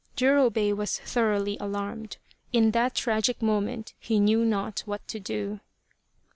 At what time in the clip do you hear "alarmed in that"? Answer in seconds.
1.59-2.95